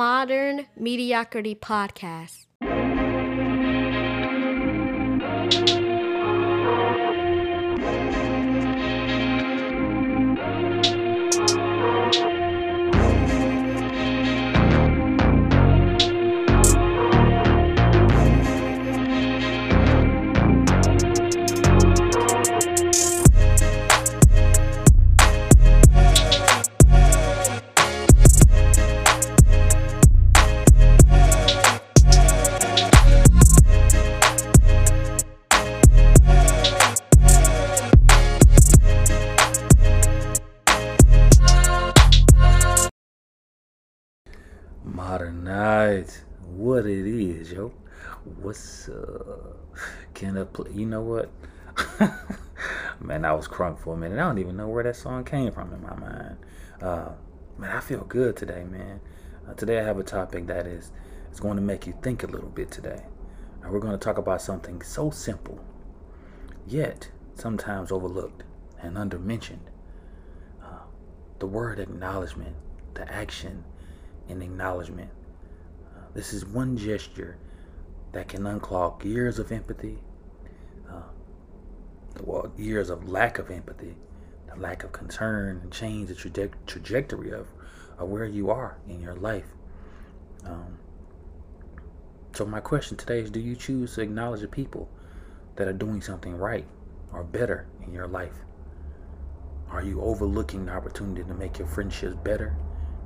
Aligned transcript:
Modern 0.00 0.64
Mediocrity 0.78 1.54
Podcast. 1.54 2.46
Is, 47.40 47.52
yo? 47.52 47.72
What's 48.42 48.88
up? 48.90 49.56
Can 50.12 50.36
I 50.36 50.44
play? 50.44 50.70
You 50.72 50.84
know 50.84 51.00
what? 51.00 51.30
man, 53.00 53.24
I 53.24 53.32
was 53.32 53.48
crunk 53.48 53.78
for 53.78 53.94
a 53.94 53.96
minute. 53.96 54.18
I 54.18 54.22
don't 54.22 54.38
even 54.38 54.58
know 54.58 54.68
where 54.68 54.84
that 54.84 54.96
song 54.96 55.24
came 55.24 55.50
from 55.50 55.72
in 55.72 55.80
my 55.80 55.96
mind. 55.96 56.36
Uh, 56.82 57.08
man, 57.56 57.74
I 57.74 57.80
feel 57.80 58.04
good 58.04 58.36
today, 58.36 58.64
man. 58.64 59.00
Uh, 59.48 59.54
today 59.54 59.80
I 59.80 59.84
have 59.84 59.98
a 59.98 60.02
topic 60.02 60.46
that 60.48 60.66
is 60.66 60.92
is 61.32 61.40
going 61.40 61.56
to 61.56 61.62
make 61.62 61.86
you 61.86 61.94
think 62.02 62.22
a 62.22 62.26
little 62.26 62.50
bit 62.50 62.70
today. 62.70 63.04
And 63.62 63.72
we're 63.72 63.80
going 63.80 63.98
to 63.98 64.04
talk 64.04 64.18
about 64.18 64.42
something 64.42 64.82
so 64.82 65.10
simple, 65.10 65.64
yet 66.66 67.10
sometimes 67.34 67.90
overlooked 67.90 68.42
and 68.82 68.98
undermentioned. 68.98 69.70
Uh, 70.62 70.84
the 71.38 71.46
word 71.46 71.78
acknowledgement, 71.78 72.56
the 72.94 73.10
action 73.10 73.64
and 74.28 74.42
acknowledgement. 74.42 75.10
This 76.14 76.32
is 76.32 76.44
one 76.44 76.76
gesture 76.76 77.36
that 78.12 78.28
can 78.28 78.42
unclog 78.42 79.04
years 79.04 79.38
of 79.38 79.52
empathy, 79.52 79.98
uh, 80.88 81.02
well, 82.22 82.52
years 82.56 82.90
of 82.90 83.08
lack 83.08 83.38
of 83.38 83.50
empathy, 83.50 83.94
the 84.48 84.60
lack 84.60 84.82
of 84.82 84.92
concern, 84.92 85.60
and 85.62 85.72
change 85.72 86.08
the 86.08 86.14
traje- 86.14 86.52
trajectory 86.66 87.30
of, 87.30 87.46
of 87.98 88.08
where 88.08 88.24
you 88.24 88.50
are 88.50 88.78
in 88.88 89.00
your 89.00 89.14
life. 89.14 89.46
Um, 90.44 90.78
so, 92.32 92.44
my 92.44 92.60
question 92.60 92.96
today 92.96 93.20
is 93.20 93.30
Do 93.30 93.40
you 93.40 93.54
choose 93.54 93.94
to 93.94 94.00
acknowledge 94.00 94.40
the 94.40 94.48
people 94.48 94.88
that 95.56 95.68
are 95.68 95.72
doing 95.72 96.00
something 96.00 96.36
right 96.36 96.66
or 97.12 97.22
better 97.22 97.66
in 97.86 97.92
your 97.92 98.08
life? 98.08 98.44
Are 99.70 99.82
you 99.82 100.00
overlooking 100.00 100.66
the 100.66 100.72
opportunity 100.72 101.22
to 101.22 101.34
make 101.34 101.58
your 101.58 101.68
friendships 101.68 102.16
better? 102.24 102.56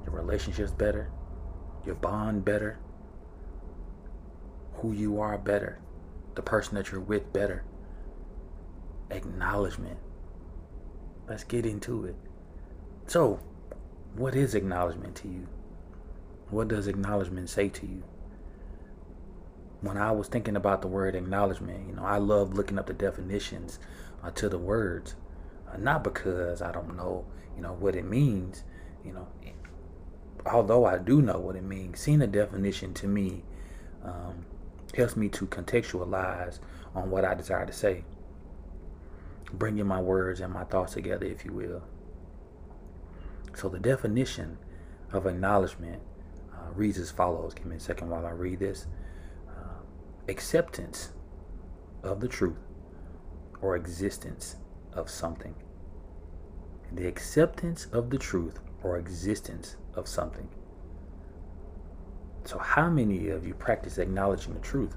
your 0.05 0.15
relationships 0.15 0.71
better, 0.71 1.11
your 1.85 1.95
bond 1.97 2.45
better, 2.45 2.79
who 4.85 4.93
you 4.93 5.19
are 5.19 5.39
better, 5.39 5.79
the 6.35 6.43
person 6.43 6.75
that 6.75 6.93
you're 6.93 7.01
with 7.01 7.33
better. 7.33 7.65
Acknowledgement. 9.11 9.97
Let's 11.27 11.43
get 11.43 11.65
into 11.65 12.05
it. 12.05 12.17
So, 13.07 13.41
what 14.15 14.35
is 14.35 14.55
acknowledgement 14.55 15.17
to 15.17 15.29
you? 15.29 15.49
What 16.51 16.69
does 16.69 16.87
acknowledgement 16.87 17.49
say 17.49 17.71
to 17.71 17.87
you? 17.87 18.03
When 19.81 19.97
I 19.97 20.13
was 20.13 20.29
thinking 20.29 20.55
about 20.55 20.83
the 20.83 20.89
word 20.89 21.15
acknowledgement, 21.15 21.89
you 21.89 21.95
know, 21.95 22.05
I 22.05 22.19
love 22.19 22.53
looking 22.53 22.79
up 22.79 22.87
the 22.87 22.93
definitions 22.93 23.79
uh, 24.23 24.33
to 24.33 24.51
the 24.51 24.59
words, 24.59 25.17
uh, 25.73 25.79
not 25.79 26.05
because 26.05 26.61
I 26.61 26.73
don't 26.73 26.95
know, 26.95 27.25
you 27.57 27.63
know, 27.63 27.73
what 27.73 27.97
it 27.97 28.05
means. 28.05 28.65
You 29.03 29.15
know, 29.15 29.29
although 30.45 30.85
I 30.85 30.99
do 30.99 31.23
know 31.23 31.39
what 31.39 31.57
it 31.57 31.65
means, 31.65 32.01
seeing 32.01 32.21
a 32.21 32.27
definition 32.27 32.93
to 32.95 33.07
me 33.07 33.45
um, 34.05 34.45
helps 34.97 35.17
me 35.17 35.29
to 35.31 35.47
contextualize 35.47 36.59
on 36.95 37.11
what 37.11 37.25
I 37.25 37.35
desire 37.35 37.67
to 37.67 37.73
say, 37.73 38.05
bringing 39.53 39.87
my 39.87 40.01
words 40.01 40.41
and 40.41 40.53
my 40.53 40.65
thoughts 40.65 40.95
together, 40.95 41.27
if 41.27 41.45
you 41.45 41.53
will. 41.53 41.83
So 43.55 43.69
the 43.69 43.79
definition 43.79 44.59
of 45.13 45.27
acknowledgement 45.27 46.03
uh, 46.53 46.73
reads 46.75 46.99
as 46.99 47.11
follows. 47.11 47.55
Give 47.55 47.67
me 47.67 47.77
a 47.77 47.81
second 47.81 48.11
while 48.11 48.27
I 48.27 48.31
read 48.31 48.59
this. 48.59 48.87
Uh, 49.49 49.83
acceptance 50.29 51.11
of 52.03 52.21
the 52.21 52.29
truth 52.29 52.59
or 53.61 53.77
existence 53.77 54.57
of 54.93 55.09
something. 55.09 55.55
The 56.93 57.07
acceptance 57.07 57.87
of 57.87 58.11
the 58.11 58.19
truth 58.19 58.61
or 58.83 58.99
existence 58.99 59.77
of 59.95 60.07
something. 60.09 60.49
So, 62.45 62.59
how 62.59 62.91
many 62.91 63.29
of 63.29 63.47
you 63.47 63.55
practice 63.55 63.99
acknowledging 63.99 64.55
the 64.55 64.61
truth 64.61 64.97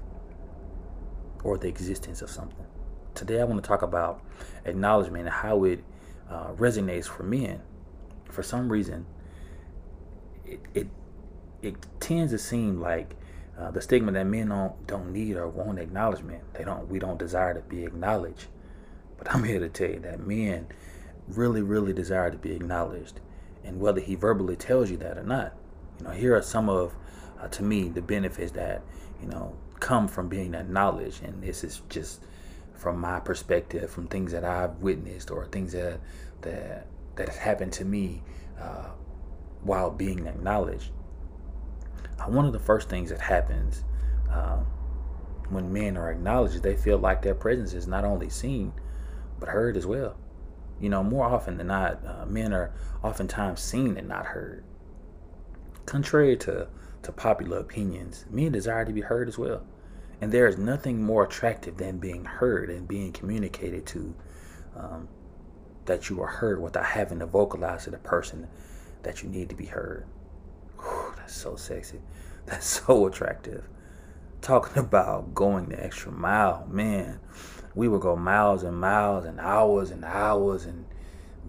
or 1.42 1.58
the 1.58 1.68
existence 1.68 2.22
of 2.22 2.30
something? 2.30 2.66
Today, 3.14 3.40
I 3.40 3.44
want 3.44 3.62
to 3.62 3.66
talk 3.66 3.82
about 3.82 4.22
acknowledgement 4.64 5.24
and 5.26 5.34
how 5.34 5.64
it 5.64 5.82
uh, 6.30 6.52
resonates 6.52 7.06
for 7.06 7.22
men. 7.22 7.60
For 8.30 8.42
some 8.42 8.70
reason, 8.70 9.06
it, 10.44 10.60
it, 10.74 10.88
it 11.62 11.74
tends 12.00 12.32
to 12.32 12.38
seem 12.38 12.80
like 12.80 13.16
uh, 13.58 13.70
the 13.70 13.80
stigma 13.80 14.12
that 14.12 14.24
men 14.24 14.48
don't 14.48 14.86
don't 14.86 15.12
need 15.12 15.36
or 15.36 15.48
want 15.48 15.78
acknowledgement. 15.78 16.42
They 16.54 16.64
don't. 16.64 16.88
We 16.88 16.98
don't 16.98 17.18
desire 17.18 17.54
to 17.54 17.60
be 17.60 17.84
acknowledged. 17.84 18.46
But 19.16 19.34
I'm 19.34 19.42
here 19.42 19.58
to 19.58 19.68
tell 19.68 19.90
you 19.90 20.00
that 20.00 20.20
men 20.20 20.68
really, 21.26 21.62
really 21.62 21.92
desire 21.92 22.30
to 22.30 22.38
be 22.38 22.52
acknowledged 22.52 23.20
and 23.64 23.80
whether 23.80 24.00
he 24.00 24.14
verbally 24.14 24.56
tells 24.56 24.90
you 24.90 24.96
that 24.98 25.18
or 25.18 25.24
not. 25.24 25.54
You 25.98 26.04
know, 26.04 26.10
here 26.12 26.36
are 26.36 26.42
some 26.42 26.68
of, 26.68 26.94
uh, 27.40 27.48
to 27.48 27.62
me, 27.62 27.88
the 27.88 28.02
benefits 28.02 28.52
that 28.52 28.82
you 29.20 29.28
know 29.28 29.54
come 29.80 30.08
from 30.08 30.28
being 30.28 30.54
acknowledged, 30.54 31.22
and 31.22 31.42
this 31.42 31.64
is 31.64 31.82
just 31.88 32.22
from 32.74 32.98
my 32.98 33.20
perspective, 33.20 33.90
from 33.90 34.06
things 34.06 34.32
that 34.32 34.44
I've 34.44 34.76
witnessed 34.76 35.30
or 35.30 35.46
things 35.46 35.72
that 35.72 36.00
that 36.42 36.86
that 37.16 37.28
has 37.28 37.38
happened 37.38 37.72
to 37.74 37.84
me 37.84 38.22
uh, 38.60 38.88
while 39.62 39.90
being 39.90 40.26
acknowledged. 40.26 40.90
Uh, 42.18 42.24
one 42.24 42.44
of 42.44 42.52
the 42.52 42.58
first 42.58 42.88
things 42.88 43.10
that 43.10 43.20
happens 43.20 43.84
uh, 44.30 44.58
when 45.50 45.72
men 45.72 45.96
are 45.96 46.10
acknowledged, 46.10 46.62
they 46.62 46.76
feel 46.76 46.98
like 46.98 47.22
their 47.22 47.34
presence 47.34 47.72
is 47.72 47.86
not 47.86 48.04
only 48.04 48.28
seen 48.28 48.72
but 49.38 49.48
heard 49.48 49.76
as 49.76 49.86
well. 49.86 50.16
You 50.80 50.88
know, 50.88 51.02
more 51.02 51.26
often 51.26 51.56
than 51.56 51.68
not, 51.68 52.00
uh, 52.06 52.26
men 52.26 52.52
are 52.52 52.72
oftentimes 53.02 53.60
seen 53.60 53.96
and 53.96 54.08
not 54.08 54.26
heard. 54.26 54.64
Contrary 55.86 56.36
to, 56.38 56.68
to 57.08 57.12
popular 57.12 57.58
opinions, 57.58 58.24
men 58.30 58.52
desire 58.52 58.84
to 58.84 58.92
be 58.92 59.00
heard 59.00 59.28
as 59.28 59.38
well. 59.38 59.64
And 60.20 60.30
there 60.30 60.46
is 60.46 60.58
nothing 60.58 61.02
more 61.02 61.24
attractive 61.24 61.76
than 61.76 61.98
being 61.98 62.24
heard 62.24 62.70
and 62.70 62.86
being 62.86 63.12
communicated 63.12 63.86
to 63.86 64.14
um, 64.76 65.08
that 65.86 66.10
you 66.10 66.20
are 66.20 66.28
heard 66.28 66.60
without 66.60 66.84
having 66.84 67.18
to 67.20 67.26
vocalize 67.26 67.84
to 67.84 67.90
the 67.90 67.98
person 67.98 68.48
that 69.02 69.22
you 69.22 69.28
need 69.28 69.48
to 69.48 69.54
be 69.54 69.66
heard. 69.66 70.06
Whew, 70.78 71.14
that's 71.16 71.34
so 71.34 71.56
sexy. 71.56 72.00
That's 72.46 72.66
so 72.66 73.06
attractive. 73.06 73.68
Talking 74.40 74.82
about 74.82 75.34
going 75.34 75.68
the 75.68 75.84
extra 75.84 76.10
mile, 76.10 76.66
man 76.70 77.20
we 77.78 77.86
would 77.86 78.00
go 78.00 78.16
miles 78.16 78.64
and 78.64 78.76
miles 78.76 79.24
and 79.24 79.38
hours 79.38 79.92
and 79.92 80.04
hours 80.04 80.64
and 80.64 80.84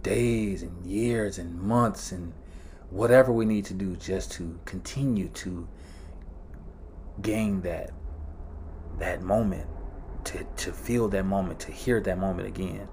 days 0.03 0.61
and 0.61 0.85
years 0.85 1.39
and 1.39 1.59
months 1.59 2.11
and 2.11 2.33
whatever 2.89 3.31
we 3.31 3.45
need 3.45 3.65
to 3.65 3.73
do 3.73 3.95
just 3.95 4.31
to 4.31 4.59
continue 4.65 5.27
to 5.29 5.67
gain 7.21 7.61
that 7.61 7.91
that 8.97 9.21
moment 9.21 9.67
to, 10.23 10.45
to 10.57 10.71
feel 10.71 11.07
that 11.07 11.25
moment 11.25 11.59
to 11.59 11.71
hear 11.71 11.99
that 12.01 12.17
moment 12.17 12.47
again 12.47 12.87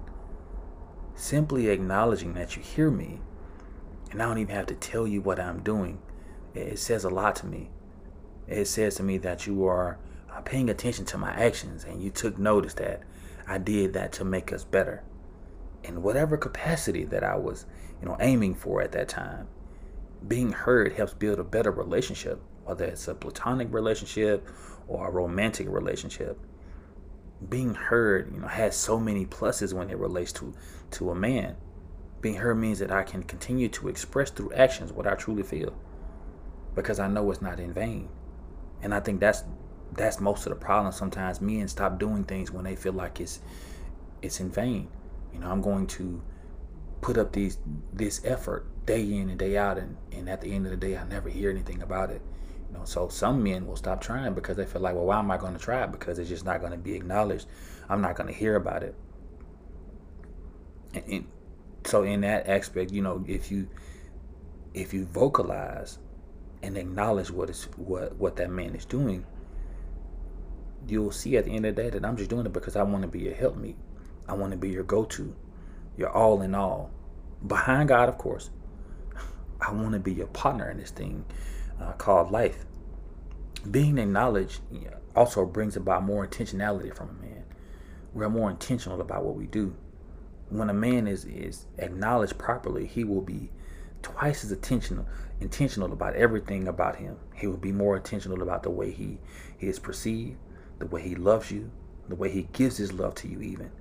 simply 1.15 1.69
acknowledging 1.69 2.33
that 2.33 2.55
you 2.55 2.61
hear 2.61 2.91
me 2.91 3.19
and 4.11 4.21
i 4.21 4.25
don't 4.25 4.37
even 4.37 4.55
have 4.55 4.67
to 4.67 4.75
tell 4.75 5.07
you 5.07 5.21
what 5.21 5.39
i'm 5.39 5.59
doing 5.61 5.99
it 6.53 6.77
says 6.77 7.03
a 7.03 7.09
lot 7.09 7.35
to 7.35 7.45
me 7.45 7.69
it 8.47 8.65
says 8.65 8.95
to 8.95 9.03
me 9.03 9.17
that 9.17 9.45
you 9.45 9.65
are 9.65 9.97
uh, 10.33 10.41
paying 10.41 10.69
attention 10.69 11.05
to 11.05 11.17
my 11.17 11.31
actions 11.31 11.83
and 11.83 12.01
you 12.01 12.09
took 12.09 12.37
notice 12.37 12.73
that 12.75 13.01
I 13.47 13.57
did 13.57 13.93
that 13.93 14.11
to 14.13 14.25
make 14.25 14.51
us 14.51 14.63
better. 14.63 15.03
In 15.83 16.01
whatever 16.01 16.37
capacity 16.37 17.05
that 17.05 17.23
I 17.23 17.35
was, 17.37 17.65
you 18.01 18.07
know, 18.07 18.17
aiming 18.19 18.55
for 18.55 18.81
at 18.81 18.91
that 18.91 19.07
time. 19.07 19.47
Being 20.25 20.51
heard 20.53 20.93
helps 20.93 21.13
build 21.13 21.39
a 21.39 21.43
better 21.43 21.71
relationship, 21.71 22.41
whether 22.63 22.85
it's 22.85 23.07
a 23.07 23.13
platonic 23.15 23.73
relationship 23.73 24.47
or 24.87 25.07
a 25.07 25.11
romantic 25.11 25.67
relationship. 25.69 26.39
Being 27.49 27.73
heard, 27.75 28.31
you 28.33 28.39
know, 28.39 28.47
has 28.47 28.75
so 28.75 28.99
many 28.99 29.25
pluses 29.25 29.73
when 29.73 29.89
it 29.89 29.97
relates 29.97 30.31
to 30.33 30.53
to 30.91 31.11
a 31.11 31.15
man. 31.15 31.55
Being 32.21 32.35
heard 32.35 32.55
means 32.57 32.79
that 32.79 32.91
I 32.91 33.03
can 33.03 33.23
continue 33.23 33.69
to 33.69 33.87
express 33.89 34.31
through 34.31 34.53
actions 34.53 34.91
what 34.93 35.07
I 35.07 35.15
truly 35.15 35.43
feel. 35.43 35.73
because 36.75 36.99
I 36.99 37.07
know 37.07 37.29
it's 37.31 37.41
not 37.41 37.59
in 37.59 37.73
vain. 37.73 38.09
And 38.81 38.93
I 38.93 38.99
think 38.99 39.19
that's 39.19 39.43
that's 39.93 40.19
most 40.19 40.45
of 40.45 40.51
the 40.51 40.55
problem. 40.55 40.91
Sometimes 40.91 41.41
men 41.41 41.67
stop 41.67 41.99
doing 41.99 42.23
things 42.23 42.51
when 42.51 42.63
they 42.65 42.75
feel 42.75 42.93
like 42.93 43.19
it's 43.19 43.39
it's 44.21 44.39
in 44.39 44.49
vain. 44.51 44.89
You 45.33 45.39
know, 45.39 45.49
I'm 45.51 45.61
going 45.61 45.87
to 45.87 46.21
put 47.01 47.17
up 47.17 47.31
these 47.33 47.57
this 47.93 48.21
effort 48.25 48.65
day 48.85 49.01
in 49.01 49.29
and 49.29 49.39
day 49.39 49.57
out 49.57 49.77
and, 49.77 49.97
and 50.11 50.29
at 50.29 50.41
the 50.41 50.51
end 50.51 50.65
of 50.65 50.71
the 50.71 50.77
day 50.77 50.97
I 50.97 51.03
never 51.05 51.29
hear 51.29 51.49
anything 51.49 51.81
about 51.81 52.09
it. 52.09 52.21
You 52.69 52.77
know, 52.77 52.85
so 52.85 53.07
some 53.07 53.43
men 53.43 53.65
will 53.65 53.75
stop 53.75 54.01
trying 54.01 54.33
because 54.33 54.57
they 54.57 54.65
feel 54.65 54.81
like, 54.81 54.95
well, 54.95 55.05
why 55.05 55.19
am 55.19 55.31
I 55.31 55.37
going 55.37 55.53
to 55.53 55.59
try? 55.59 55.85
Because 55.85 56.19
it's 56.19 56.29
just 56.29 56.45
not 56.45 56.59
going 56.59 56.73
to 56.73 56.77
be 56.77 56.95
acknowledged. 56.95 57.47
I'm 57.89 58.01
not 58.01 58.15
going 58.15 58.27
to 58.27 58.33
hear 58.33 58.55
about 58.55 58.83
it. 58.83 58.95
And, 60.93 61.03
and 61.07 61.27
so 61.85 62.03
in 62.03 62.21
that 62.21 62.47
aspect, 62.47 62.91
you 62.91 63.01
know, 63.01 63.23
if 63.27 63.51
you 63.51 63.69
if 64.73 64.93
you 64.93 65.05
vocalize 65.05 65.97
and 66.61 66.77
acknowledge 66.77 67.31
what 67.31 67.49
is 67.49 67.65
what 67.77 68.15
what 68.15 68.35
that 68.35 68.49
man 68.49 68.75
is 68.75 68.85
doing, 68.85 69.25
you'll 70.87 71.11
see 71.11 71.37
at 71.37 71.45
the 71.45 71.51
end 71.51 71.65
of 71.65 71.75
the 71.75 71.83
day 71.83 71.89
that 71.89 72.05
I'm 72.05 72.17
just 72.17 72.29
doing 72.29 72.45
it 72.45 72.53
because 72.53 72.75
I 72.75 72.83
want 72.83 73.03
to 73.03 73.07
be 73.07 73.19
your 73.19 73.35
helpmeet. 73.35 73.77
I 74.27 74.33
want 74.33 74.51
to 74.51 74.57
be 74.57 74.69
your 74.69 74.83
go-to, 74.83 75.33
your 75.97 76.09
all 76.09 76.41
in 76.41 76.55
all. 76.55 76.91
Behind 77.45 77.89
God, 77.89 78.09
of 78.09 78.17
course. 78.17 78.49
I 79.59 79.71
want 79.71 79.93
to 79.93 79.99
be 79.99 80.13
your 80.13 80.27
partner 80.27 80.69
in 80.69 80.77
this 80.77 80.91
thing 80.91 81.25
uh, 81.81 81.93
called 81.93 82.31
life. 82.31 82.65
Being 83.69 83.97
acknowledged 83.97 84.61
also 85.15 85.45
brings 85.45 85.75
about 85.75 86.03
more 86.03 86.27
intentionality 86.27 86.95
from 86.95 87.09
a 87.09 87.13
man. 87.13 87.43
We're 88.13 88.29
more 88.29 88.49
intentional 88.49 89.01
about 89.01 89.23
what 89.23 89.35
we 89.35 89.47
do. 89.47 89.75
When 90.49 90.69
a 90.69 90.73
man 90.73 91.07
is 91.07 91.25
is 91.25 91.65
acknowledged 91.77 92.37
properly, 92.37 92.85
he 92.85 93.03
will 93.03 93.21
be 93.21 93.49
twice 94.01 94.43
as 94.43 94.51
intentional 94.51 95.07
intentional 95.41 95.91
about 95.91 96.15
everything 96.15 96.67
about 96.67 96.95
him. 96.97 97.17
He 97.35 97.47
will 97.47 97.57
be 97.57 97.71
more 97.71 97.97
intentional 97.97 98.41
about 98.41 98.63
the 98.63 98.69
way 98.69 98.91
he, 98.91 99.19
he 99.57 99.67
is 99.67 99.79
perceived, 99.79 100.37
the 100.79 100.85
way 100.87 101.01
he 101.01 101.15
loves 101.15 101.51
you, 101.51 101.71
the 102.07 102.15
way 102.15 102.31
he 102.31 102.43
gives 102.53 102.77
his 102.77 102.93
love 102.93 103.15
to 103.15 103.27
you 103.27 103.41
even. 103.41 103.71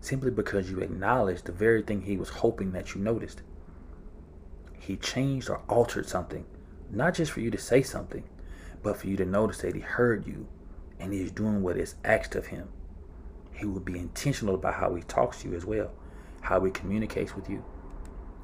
Simply 0.00 0.30
because 0.30 0.70
you 0.70 0.80
acknowledge 0.80 1.42
the 1.42 1.52
very 1.52 1.82
thing 1.82 2.02
he 2.02 2.16
was 2.16 2.28
hoping 2.28 2.72
that 2.72 2.94
you 2.94 3.00
noticed. 3.00 3.42
He 4.78 4.96
changed 4.96 5.50
or 5.50 5.60
altered 5.68 6.08
something, 6.08 6.44
not 6.90 7.14
just 7.14 7.32
for 7.32 7.40
you 7.40 7.50
to 7.50 7.58
say 7.58 7.82
something, 7.82 8.24
but 8.82 8.96
for 8.96 9.08
you 9.08 9.16
to 9.16 9.24
notice 9.24 9.58
that 9.58 9.74
he 9.74 9.80
heard 9.80 10.26
you 10.26 10.46
and 11.00 11.12
he 11.12 11.20
is 11.20 11.30
doing 11.30 11.62
what 11.62 11.76
is 11.76 11.96
asked 12.04 12.34
of 12.34 12.46
him. 12.46 12.68
He 13.52 13.66
will 13.66 13.80
be 13.80 13.98
intentional 13.98 14.54
about 14.54 14.74
how 14.74 14.94
he 14.94 15.02
talks 15.02 15.42
to 15.42 15.48
you 15.48 15.56
as 15.56 15.64
well, 15.64 15.90
how 16.40 16.64
he 16.64 16.70
communicates 16.70 17.34
with 17.34 17.50
you, 17.50 17.64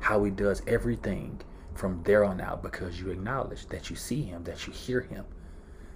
how 0.00 0.24
he 0.24 0.30
does 0.30 0.62
everything 0.66 1.40
from 1.74 2.02
there 2.04 2.24
on 2.24 2.40
out 2.40 2.62
because 2.62 3.00
you 3.00 3.10
acknowledge 3.10 3.66
that 3.66 3.90
you 3.90 3.96
see 3.96 4.22
him, 4.22 4.44
that 4.44 4.66
you 4.66 4.72
hear 4.72 5.00
him, 5.00 5.24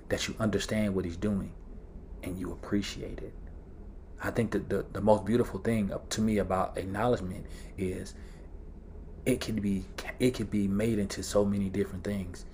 that 0.08 0.26
you 0.26 0.34
understand 0.38 0.94
what 0.94 1.04
he's 1.04 1.16
doing, 1.16 1.52
and 2.22 2.38
you 2.38 2.52
appreciate 2.52 3.18
it. 3.18 3.34
I 4.22 4.30
think 4.30 4.50
that 4.52 4.68
the, 4.68 4.84
the 4.92 5.00
most 5.00 5.24
beautiful 5.24 5.60
thing 5.60 5.92
to 6.10 6.20
me 6.20 6.38
about 6.38 6.76
acknowledgement 6.76 7.46
is 7.76 8.14
it 9.24 9.40
can 9.40 9.60
be 9.60 9.84
it 10.18 10.34
can 10.34 10.46
be 10.46 10.66
made 10.66 10.98
into 10.98 11.22
so 11.22 11.44
many 11.44 11.68
different 11.68 12.04
things. 12.04 12.44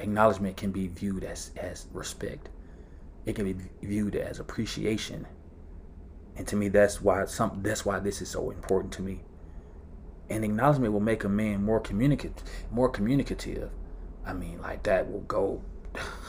Acknowledgement 0.00 0.56
can 0.56 0.70
be 0.70 0.88
viewed 0.88 1.24
as 1.24 1.50
as 1.56 1.86
respect. 1.92 2.48
It 3.26 3.34
can 3.36 3.44
be 3.52 3.64
viewed 3.82 4.16
as 4.16 4.38
appreciation. 4.38 5.26
And 6.36 6.46
to 6.48 6.56
me 6.56 6.68
that's 6.68 7.00
why 7.00 7.24
some 7.26 7.60
that's 7.62 7.84
why 7.86 8.00
this 8.00 8.20
is 8.20 8.28
so 8.28 8.50
important 8.50 8.92
to 8.94 9.02
me 9.02 9.20
and 10.30 10.44
acknowledgement 10.44 10.92
will 10.92 11.00
make 11.00 11.24
a 11.24 11.28
man 11.28 11.62
more 11.62 11.80
communicative 11.80 12.42
more 12.70 12.88
communicative 12.88 13.70
i 14.26 14.32
mean 14.32 14.60
like 14.60 14.82
that 14.82 15.10
will 15.10 15.20
go 15.20 15.60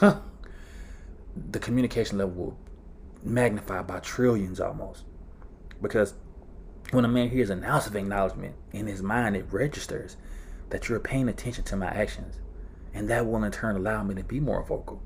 the 0.00 1.58
communication 1.58 2.18
level 2.18 2.34
will 2.34 2.58
magnify 3.22 3.82
by 3.82 4.00
trillions 4.00 4.60
almost. 4.60 5.04
Because 5.80 6.14
when 6.90 7.04
a 7.04 7.08
man 7.08 7.30
hears 7.30 7.50
an 7.50 7.64
ounce 7.64 7.86
of 7.86 7.96
acknowledgement 7.96 8.54
in 8.72 8.86
his 8.86 9.02
mind 9.02 9.36
it 9.36 9.46
registers 9.50 10.16
that 10.70 10.88
you're 10.88 11.00
paying 11.00 11.28
attention 11.28 11.64
to 11.64 11.76
my 11.76 11.86
actions. 11.86 12.38
And 12.94 13.08
that 13.10 13.26
will 13.26 13.44
in 13.44 13.52
turn 13.52 13.76
allow 13.76 14.02
me 14.02 14.14
to 14.14 14.24
be 14.24 14.40
more 14.40 14.64
vocal. 14.64 15.02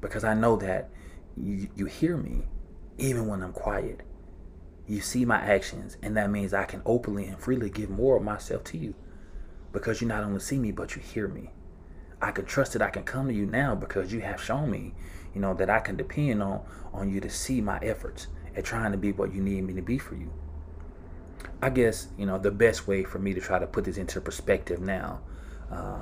Because 0.00 0.24
i 0.24 0.34
know 0.34 0.56
that 0.56 0.90
you, 1.36 1.68
you 1.76 1.86
hear 1.86 2.16
me 2.16 2.42
even 2.98 3.26
when 3.26 3.42
i'm 3.42 3.52
quiet. 3.52 4.00
You 4.86 5.00
see 5.00 5.24
my 5.24 5.36
actions, 5.36 5.96
and 6.02 6.16
that 6.16 6.30
means 6.30 6.52
I 6.52 6.64
can 6.64 6.82
openly 6.84 7.26
and 7.26 7.38
freely 7.38 7.70
give 7.70 7.88
more 7.88 8.16
of 8.16 8.22
myself 8.22 8.64
to 8.64 8.78
you. 8.78 8.94
Because 9.72 10.00
you 10.00 10.08
not 10.08 10.24
only 10.24 10.40
see 10.40 10.58
me, 10.58 10.72
but 10.72 10.96
you 10.96 11.02
hear 11.02 11.28
me. 11.28 11.50
I 12.22 12.30
can 12.30 12.44
trust 12.44 12.72
that 12.74 12.82
I 12.82 12.90
can 12.90 13.02
come 13.02 13.26
to 13.28 13.34
you 13.34 13.46
now 13.46 13.74
because 13.74 14.12
you 14.12 14.20
have 14.20 14.40
shown 14.40 14.70
me, 14.70 14.94
you 15.34 15.40
know, 15.40 15.54
that 15.54 15.68
I 15.68 15.80
can 15.80 15.96
depend 15.96 16.42
on 16.42 16.64
on 16.94 17.12
you 17.12 17.20
to 17.20 17.30
see 17.30 17.60
my 17.60 17.78
efforts 17.78 18.28
at 18.54 18.64
trying 18.64 18.92
to 18.92 18.98
be 18.98 19.12
what 19.12 19.34
you 19.34 19.42
need 19.42 19.64
me 19.64 19.74
to 19.74 19.82
be 19.82 19.98
for 19.98 20.14
you. 20.14 20.30
I 21.60 21.70
guess 21.70 22.08
you 22.16 22.26
know 22.26 22.38
the 22.38 22.50
best 22.50 22.86
way 22.86 23.02
for 23.02 23.18
me 23.18 23.34
to 23.34 23.40
try 23.40 23.58
to 23.58 23.66
put 23.66 23.84
this 23.84 23.96
into 23.96 24.20
perspective 24.20 24.80
now, 24.80 25.20
uh, 25.70 26.00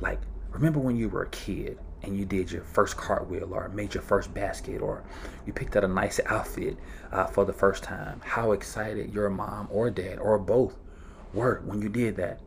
like 0.00 0.20
remember 0.50 0.78
when 0.78 0.96
you 0.96 1.08
were 1.08 1.24
a 1.24 1.30
kid 1.30 1.78
and 2.02 2.16
you 2.16 2.24
did 2.24 2.50
your 2.50 2.62
first 2.62 2.96
cartwheel 2.96 3.52
or 3.52 3.68
made 3.70 3.92
your 3.92 4.02
first 4.02 4.32
basket 4.32 4.80
or 4.80 5.02
you 5.46 5.52
picked 5.52 5.76
out 5.76 5.84
a 5.84 5.88
nice 5.88 6.20
outfit 6.26 6.76
uh, 7.12 7.26
for 7.26 7.44
the 7.44 7.52
first 7.52 7.82
time 7.82 8.20
how 8.24 8.52
excited 8.52 9.12
your 9.12 9.28
mom 9.28 9.68
or 9.70 9.90
dad 9.90 10.18
or 10.18 10.38
both 10.38 10.78
were 11.34 11.60
when 11.64 11.82
you 11.82 11.88
did 11.88 12.16
that 12.16 12.40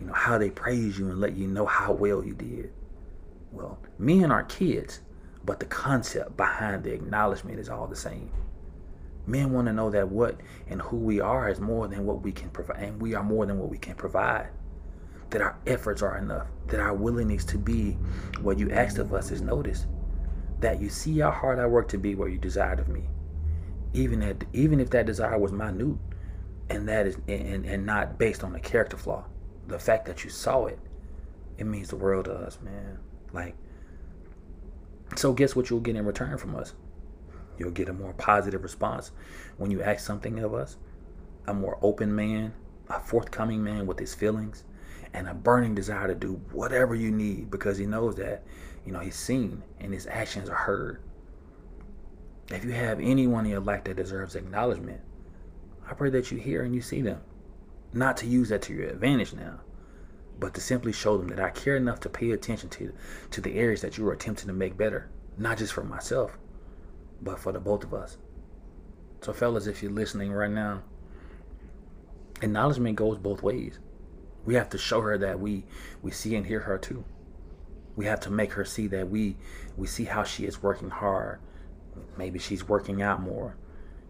you 0.00 0.06
know 0.06 0.12
how 0.12 0.38
they 0.38 0.50
praise 0.50 0.98
you 0.98 1.08
and 1.08 1.20
let 1.20 1.36
you 1.36 1.46
know 1.46 1.66
how 1.66 1.92
well 1.92 2.24
you 2.24 2.34
did. 2.34 2.72
Well 3.52 3.78
men 3.98 4.30
are 4.30 4.44
kids 4.44 5.00
but 5.48 5.60
the 5.60 5.66
concept 5.66 6.36
behind 6.36 6.84
the 6.84 6.92
acknowledgement 6.92 7.58
is 7.58 7.70
all 7.70 7.86
the 7.86 7.96
same. 7.96 8.30
Men 9.26 9.50
want 9.50 9.66
to 9.66 9.72
know 9.72 9.88
that 9.88 10.08
what 10.08 10.38
and 10.68 10.82
who 10.82 10.98
we 10.98 11.20
are 11.20 11.48
is 11.48 11.58
more 11.58 11.88
than 11.88 12.04
what 12.04 12.22
we 12.22 12.32
can 12.32 12.50
provide 12.50 12.82
and 12.82 13.00
we 13.00 13.14
are 13.14 13.22
more 13.22 13.46
than 13.46 13.58
what 13.58 13.70
we 13.70 13.78
can 13.78 13.94
provide. 13.94 14.48
That 15.30 15.40
our 15.40 15.58
efforts 15.66 16.02
are 16.02 16.18
enough, 16.18 16.48
that 16.66 16.80
our 16.80 16.92
willingness 16.92 17.46
to 17.46 17.56
be 17.56 17.92
what 18.42 18.58
you 18.58 18.70
asked 18.70 18.98
of 18.98 19.14
us 19.14 19.30
is 19.30 19.40
noticed, 19.40 19.86
that 20.60 20.82
you 20.82 20.90
see 20.90 21.18
how 21.20 21.30
hard 21.30 21.58
I 21.58 21.66
work 21.66 21.88
to 21.88 21.98
be 21.98 22.14
where 22.14 22.28
you 22.28 22.36
desired 22.36 22.80
of 22.80 22.88
me, 22.88 23.04
even 23.94 24.22
at, 24.22 24.44
even 24.52 24.80
if 24.80 24.90
that 24.90 25.06
desire 25.06 25.38
was 25.38 25.52
minute, 25.52 25.96
and 26.68 26.86
that 26.88 27.06
is 27.06 27.16
and, 27.26 27.64
and 27.64 27.86
not 27.86 28.18
based 28.18 28.44
on 28.44 28.54
a 28.54 28.60
character 28.60 28.98
flaw. 28.98 29.24
The 29.68 29.78
fact 29.78 30.06
that 30.06 30.24
you 30.24 30.30
saw 30.30 30.64
it, 30.66 30.78
it 31.58 31.64
means 31.64 31.90
the 31.90 31.96
world 31.96 32.24
to 32.24 32.32
us, 32.32 32.58
man. 32.62 32.98
Like, 33.32 33.54
so 35.14 35.32
guess 35.32 35.54
what 35.54 35.70
you'll 35.70 35.80
get 35.80 35.94
in 35.94 36.06
return 36.06 36.36
from 36.38 36.56
us? 36.56 36.74
You'll 37.58 37.70
get 37.70 37.88
a 37.88 37.92
more 37.92 38.14
positive 38.14 38.62
response 38.62 39.12
when 39.58 39.70
you 39.70 39.82
ask 39.82 40.04
something 40.04 40.38
of 40.38 40.54
us. 40.54 40.76
A 41.46 41.54
more 41.54 41.78
open 41.82 42.14
man, 42.14 42.54
a 42.88 43.00
forthcoming 43.00 43.62
man 43.62 43.86
with 43.86 43.98
his 43.98 44.14
feelings, 44.14 44.64
and 45.12 45.28
a 45.28 45.34
burning 45.34 45.74
desire 45.74 46.08
to 46.08 46.14
do 46.14 46.40
whatever 46.52 46.94
you 46.94 47.10
need 47.10 47.50
because 47.50 47.78
he 47.78 47.86
knows 47.86 48.16
that, 48.16 48.44
you 48.84 48.92
know, 48.92 49.00
he's 49.00 49.16
seen 49.16 49.62
and 49.80 49.92
his 49.92 50.06
actions 50.06 50.48
are 50.48 50.54
heard. 50.54 51.00
If 52.50 52.64
you 52.64 52.72
have 52.72 53.00
anyone 53.00 53.44
in 53.44 53.50
your 53.50 53.60
life 53.60 53.84
that 53.84 53.96
deserves 53.96 54.34
acknowledgement, 54.34 55.00
I 55.88 55.94
pray 55.94 56.10
that 56.10 56.30
you 56.30 56.38
hear 56.38 56.62
and 56.62 56.74
you 56.74 56.80
see 56.80 57.02
them. 57.02 57.20
Not 57.92 58.16
to 58.18 58.26
use 58.26 58.50
that 58.50 58.62
to 58.62 58.74
your 58.74 58.88
advantage 58.88 59.32
now, 59.32 59.60
but 60.38 60.54
to 60.54 60.60
simply 60.60 60.92
show 60.92 61.16
them 61.16 61.28
that 61.28 61.40
I 61.40 61.50
care 61.50 61.76
enough 61.76 62.00
to 62.00 62.08
pay 62.08 62.30
attention 62.32 62.68
to, 62.70 62.92
to 63.30 63.40
the 63.40 63.54
areas 63.58 63.80
that 63.80 63.96
you 63.96 64.06
are 64.08 64.12
attempting 64.12 64.46
to 64.48 64.52
make 64.52 64.76
better, 64.76 65.08
not 65.38 65.58
just 65.58 65.72
for 65.72 65.82
myself, 65.82 66.38
but 67.22 67.38
for 67.38 67.52
the 67.52 67.60
both 67.60 67.84
of 67.84 67.94
us. 67.94 68.18
So, 69.22 69.32
fellas, 69.32 69.66
if 69.66 69.82
you're 69.82 69.90
listening 69.90 70.32
right 70.32 70.50
now, 70.50 70.82
acknowledgement 72.42 72.96
goes 72.96 73.18
both 73.18 73.42
ways. 73.42 73.78
We 74.44 74.54
have 74.54 74.68
to 74.70 74.78
show 74.78 75.00
her 75.00 75.18
that 75.18 75.40
we 75.40 75.64
we 76.00 76.10
see 76.10 76.36
and 76.36 76.46
hear 76.46 76.60
her 76.60 76.78
too. 76.78 77.04
We 77.96 78.04
have 78.04 78.20
to 78.20 78.30
make 78.30 78.52
her 78.52 78.64
see 78.64 78.86
that 78.88 79.10
we 79.10 79.36
we 79.76 79.86
see 79.86 80.04
how 80.04 80.22
she 80.22 80.44
is 80.44 80.62
working 80.62 80.90
hard. 80.90 81.40
Maybe 82.16 82.38
she's 82.38 82.68
working 82.68 83.02
out 83.02 83.20
more 83.20 83.56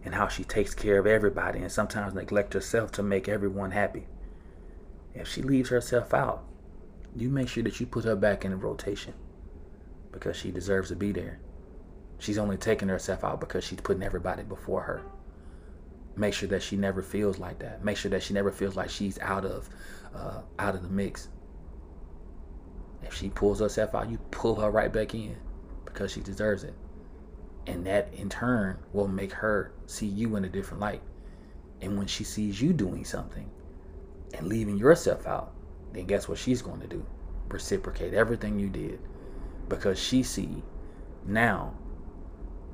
and 0.03 0.15
how 0.15 0.27
she 0.27 0.43
takes 0.43 0.73
care 0.73 0.97
of 0.97 1.07
everybody 1.07 1.59
and 1.59 1.71
sometimes 1.71 2.13
neglect 2.13 2.53
herself 2.53 2.91
to 2.93 3.03
make 3.03 3.27
everyone 3.27 3.71
happy. 3.71 4.07
If 5.13 5.27
she 5.27 5.41
leaves 5.41 5.69
herself 5.69 6.13
out, 6.13 6.43
you 7.15 7.29
make 7.29 7.49
sure 7.49 7.63
that 7.63 7.79
you 7.79 7.85
put 7.85 8.05
her 8.05 8.15
back 8.15 8.45
in 8.45 8.51
the 8.51 8.57
rotation 8.57 9.13
because 10.11 10.37
she 10.37 10.51
deserves 10.51 10.89
to 10.89 10.95
be 10.95 11.11
there. 11.11 11.39
She's 12.19 12.37
only 12.37 12.57
taking 12.57 12.89
herself 12.89 13.23
out 13.23 13.39
because 13.39 13.63
she's 13.63 13.81
putting 13.81 14.03
everybody 14.03 14.43
before 14.43 14.81
her. 14.83 15.01
Make 16.15 16.33
sure 16.33 16.49
that 16.49 16.61
she 16.61 16.75
never 16.75 17.01
feels 17.01 17.39
like 17.39 17.59
that. 17.59 17.83
Make 17.83 17.97
sure 17.97 18.11
that 18.11 18.23
she 18.23 18.33
never 18.33 18.51
feels 18.51 18.75
like 18.75 18.89
she's 18.89 19.17
out 19.19 19.45
of 19.45 19.69
uh, 20.13 20.41
out 20.57 20.75
of 20.75 20.81
the 20.83 20.89
mix. 20.89 21.29
If 23.03 23.13
she 23.13 23.29
pulls 23.29 23.59
herself 23.59 23.95
out, 23.95 24.09
you 24.09 24.17
pull 24.31 24.55
her 24.55 24.69
right 24.69 24.91
back 24.91 25.15
in 25.15 25.37
because 25.85 26.11
she 26.11 26.19
deserves 26.19 26.63
it. 26.63 26.73
And 27.69 27.85
that 27.85 28.11
in 28.15 28.29
turn 28.29 28.79
will 28.93 29.07
make 29.07 29.31
her 29.33 29.73
see 29.85 30.07
you 30.07 30.35
in 30.37 30.45
a 30.45 30.49
different 30.49 30.81
light. 30.81 31.03
And 31.81 31.97
when 31.97 32.07
she 32.07 32.23
sees 32.25 32.61
you 32.61 32.73
doing 32.73 33.05
something 33.05 33.49
and 34.33 34.47
leaving 34.47 34.77
yourself 34.77 35.27
out, 35.27 35.53
then 35.93 36.05
guess 36.07 36.27
what 36.27 36.39
she's 36.39 36.61
going 36.63 36.81
to 36.81 36.87
do? 36.87 37.05
Reciprocate 37.49 38.13
everything 38.15 38.59
you 38.59 38.69
did. 38.69 38.99
because 39.69 39.99
she 39.99 40.23
see 40.23 40.63
now 41.25 41.73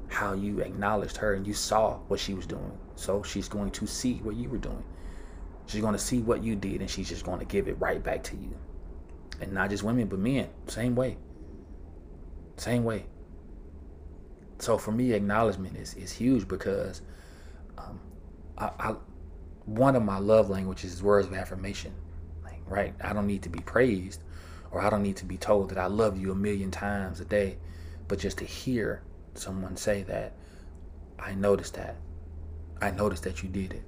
how 0.08 0.34
you 0.34 0.60
acknowledged 0.62 1.18
her 1.18 1.34
and 1.34 1.48
you 1.48 1.54
saw 1.54 1.98
what 2.08 2.20
she 2.20 2.34
was 2.34 2.48
doing. 2.48 2.78
So 2.96 3.24
she's 3.24 3.50
going 3.50 3.72
to 3.72 3.88
see 3.88 4.16
what 4.24 4.36
you 4.36 4.50
were 4.50 4.58
doing. 4.60 4.84
She's 5.68 5.82
going 5.82 5.94
to 5.94 6.00
see 6.00 6.20
what 6.22 6.44
you 6.44 6.56
did 6.56 6.82
and 6.82 6.90
she's 6.90 7.10
just 7.10 7.25
going 7.25 7.40
to 7.40 7.46
give 7.46 7.68
it 7.68 7.78
right 7.80 8.04
back 8.04 8.24
to 8.25 8.38
you. 8.38 8.56
And 9.42 9.54
not 9.54 9.70
just 9.72 9.84
women, 9.84 10.08
but 10.08 10.20
men, 10.20 10.50
same 10.68 10.96
way. 10.96 11.18
Same 12.58 12.86
way. 12.86 13.08
So 14.60 14.78
for 14.78 14.92
me, 14.92 15.12
acknowledgement 15.14 15.76
is, 15.78 15.94
is 15.96 16.12
huge 16.12 16.48
because 16.48 17.02
um, 17.78 18.00
I, 18.58 18.72
I, 18.80 18.96
one 19.66 19.96
of 19.96 20.04
my 20.04 20.18
love 20.18 20.50
languages 20.50 20.94
is 20.94 21.04
words 21.04 21.28
of 21.28 21.34
affirmation. 21.34 21.94
Like, 22.44 22.62
right? 22.68 22.94
I 23.02 23.14
don't 23.14 23.28
need 23.28 23.44
to 23.44 23.50
be 23.50 23.60
praised 23.60 24.22
or 24.72 24.82
I 24.82 24.90
don't 24.90 25.04
need 25.04 25.18
to 25.18 25.26
be 25.26 25.38
told 25.38 25.70
that 25.70 25.78
I 25.78 25.88
love 25.88 26.18
you 26.18 26.32
a 26.32 26.36
million 26.36 26.72
times 26.72 27.20
a 27.20 27.26
day, 27.26 27.58
but 28.08 28.20
just 28.20 28.38
to 28.40 28.46
hear 28.46 29.02
someone 29.34 29.76
say 29.76 30.04
that, 30.04 30.34
I 31.20 31.34
noticed 31.34 31.76
that. 31.76 31.98
I 32.82 32.92
noticed 32.92 33.24
that 33.24 33.44
you 33.44 33.50
did 33.50 33.74
it. 33.74 33.84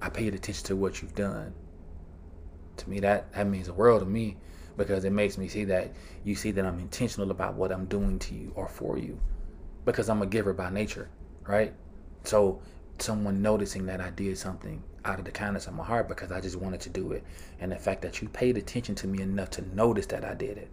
I 0.00 0.08
paid 0.10 0.34
attention 0.34 0.66
to 0.66 0.76
what 0.76 1.02
you've 1.02 1.14
done. 1.14 1.54
To 2.78 2.90
me, 2.90 3.00
that, 3.00 3.32
that 3.32 3.46
means 3.46 3.66
the 3.66 3.72
world 3.72 4.00
to 4.00 4.06
me 4.06 4.36
because 4.76 5.04
it 5.04 5.10
makes 5.10 5.36
me 5.36 5.48
see 5.48 5.64
that 5.64 5.92
you 6.22 6.36
see 6.36 6.52
that 6.52 6.64
I'm 6.64 6.78
intentional 6.78 7.30
about 7.30 7.54
what 7.54 7.72
I'm 7.72 7.86
doing 7.86 8.18
to 8.20 8.34
you 8.34 8.52
or 8.54 8.68
for 8.68 8.96
you 8.96 9.18
because 9.88 10.10
I'm 10.10 10.20
a 10.20 10.26
giver 10.26 10.52
by 10.52 10.68
nature, 10.68 11.08
right? 11.46 11.72
So 12.22 12.60
someone 12.98 13.40
noticing 13.40 13.86
that 13.86 14.02
I 14.02 14.10
did 14.10 14.36
something 14.36 14.82
out 15.06 15.18
of 15.18 15.24
the 15.24 15.30
kindness 15.30 15.66
of 15.66 15.72
my 15.72 15.82
heart 15.82 16.08
because 16.08 16.30
I 16.30 16.42
just 16.42 16.56
wanted 16.56 16.82
to 16.82 16.90
do 16.90 17.12
it. 17.12 17.24
And 17.58 17.72
the 17.72 17.76
fact 17.76 18.02
that 18.02 18.20
you 18.20 18.28
paid 18.28 18.58
attention 18.58 18.94
to 18.96 19.06
me 19.06 19.22
enough 19.22 19.48
to 19.52 19.74
notice 19.74 20.04
that 20.06 20.26
I 20.26 20.34
did 20.34 20.58
it. 20.58 20.68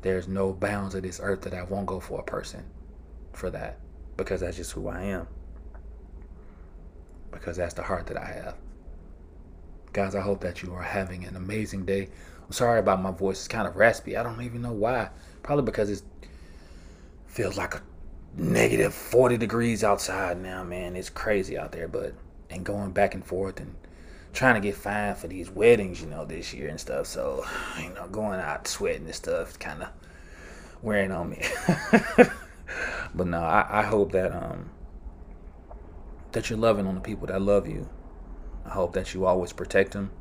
There's 0.00 0.28
no 0.28 0.54
bounds 0.54 0.94
of 0.94 1.02
this 1.02 1.20
earth 1.22 1.42
that 1.42 1.52
I 1.52 1.64
won't 1.64 1.84
go 1.84 2.00
for 2.00 2.20
a 2.20 2.24
person 2.24 2.64
for 3.34 3.50
that 3.50 3.80
because 4.16 4.40
that's 4.40 4.56
just 4.56 4.72
who 4.72 4.88
I 4.88 5.02
am. 5.02 5.28
Because 7.32 7.58
that's 7.58 7.74
the 7.74 7.82
heart 7.82 8.06
that 8.06 8.16
I 8.16 8.24
have. 8.24 8.54
Guys, 9.92 10.14
I 10.14 10.22
hope 10.22 10.40
that 10.40 10.62
you 10.62 10.72
are 10.72 10.82
having 10.82 11.26
an 11.26 11.36
amazing 11.36 11.84
day. 11.84 12.08
I'm 12.42 12.52
sorry 12.52 12.80
about 12.80 13.02
my 13.02 13.10
voice. 13.10 13.40
It's 13.40 13.48
kind 13.48 13.68
of 13.68 13.76
raspy. 13.76 14.16
I 14.16 14.22
don't 14.22 14.40
even 14.40 14.62
know 14.62 14.72
why. 14.72 15.10
Probably 15.42 15.66
because 15.66 15.90
it 15.90 16.02
feels 17.34 17.58
like 17.58 17.74
a 17.74 17.82
negative 18.36 18.94
40 18.94 19.36
degrees 19.38 19.82
outside 19.82 20.40
now, 20.40 20.62
man. 20.62 20.94
It's 20.94 21.10
crazy 21.10 21.58
out 21.58 21.72
there, 21.72 21.88
but 21.88 22.14
and 22.48 22.64
going 22.64 22.92
back 22.92 23.14
and 23.14 23.26
forth 23.26 23.58
and 23.58 23.74
trying 24.32 24.54
to 24.54 24.60
get 24.60 24.76
fine 24.76 25.16
for 25.16 25.26
these 25.26 25.50
weddings, 25.50 26.00
you 26.00 26.06
know, 26.06 26.24
this 26.24 26.54
year 26.54 26.68
and 26.68 26.78
stuff. 26.78 27.08
So, 27.08 27.44
you 27.82 27.90
know, 27.90 28.06
going 28.06 28.38
out 28.38 28.68
sweating 28.68 29.06
and 29.06 29.14
stuff 29.14 29.58
kind 29.58 29.82
of 29.82 29.88
wearing 30.80 31.10
on 31.10 31.30
me. 31.30 31.42
but 33.16 33.26
no, 33.26 33.40
I, 33.40 33.80
I 33.80 33.82
hope 33.82 34.12
that 34.12 34.32
um 34.32 34.70
that 36.30 36.50
you're 36.50 36.58
loving 36.58 36.86
on 36.86 36.94
the 36.94 37.00
people 37.00 37.26
that 37.26 37.42
love 37.42 37.66
you. 37.66 37.88
I 38.64 38.70
hope 38.70 38.92
that 38.92 39.12
you 39.12 39.26
always 39.26 39.52
protect 39.52 39.90
them. 39.90 40.12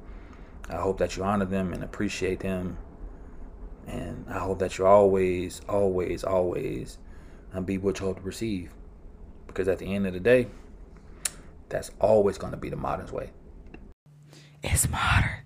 I 0.67 0.77
hope 0.77 0.98
that 0.98 1.15
you 1.15 1.24
honor 1.24 1.46
them 1.46 1.74
and 1.74 1.84
appreciate 1.84 2.39
them. 2.39 2.77
And 3.86 4.25
I 4.29 4.39
hope 4.39 4.60
that 4.60 4.77
you're 4.77 4.88
always, 4.88 5.62
always, 5.67 6.24
always 6.24 6.98
and 7.53 7.65
be 7.65 7.77
what 7.77 8.00
you 8.00 8.07
hope 8.07 8.17
to 8.17 8.24
receive. 8.24 8.72
Because 9.48 9.67
at 9.67 9.79
the 9.79 9.93
end 9.93 10.07
of 10.07 10.13
the 10.13 10.19
day, 10.19 10.48
that's 11.69 11.91
always 12.01 12.38
going 12.38 12.51
to 12.51 12.57
be 12.57 12.69
the 12.69 12.75
modern 12.75 13.12
way. 13.12 13.29
It's 14.62 14.89
modern. 14.89 15.43